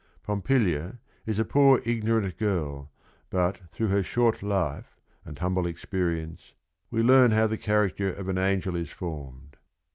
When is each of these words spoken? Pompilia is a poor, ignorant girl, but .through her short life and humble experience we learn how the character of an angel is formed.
Pompilia 0.23 0.97
is 1.27 1.37
a 1.37 1.45
poor, 1.45 1.79
ignorant 1.85 2.39
girl, 2.39 2.89
but 3.29 3.69
.through 3.69 3.89
her 3.89 4.01
short 4.01 4.41
life 4.41 4.99
and 5.23 5.37
humble 5.37 5.67
experience 5.67 6.53
we 6.89 7.03
learn 7.03 7.29
how 7.29 7.45
the 7.45 7.55
character 7.55 8.11
of 8.11 8.27
an 8.27 8.39
angel 8.39 8.75
is 8.75 8.89
formed. 8.89 9.57